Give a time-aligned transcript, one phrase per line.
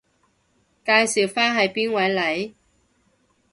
[0.03, 0.03] 介
[1.05, 2.55] 紹返係邊位嚟？